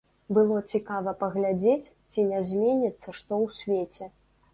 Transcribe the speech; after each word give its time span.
Было 0.35 0.55
цікава 0.77 1.11
паглядзець, 1.19 1.91
ці 2.13 2.25
не 2.31 2.39
зменіцца 2.49 3.15
што 3.19 3.33
ў 3.43 3.47
свеце. 3.59 4.09